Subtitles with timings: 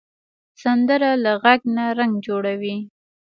[0.61, 2.75] سندره له غږ نه رنګ جوړوي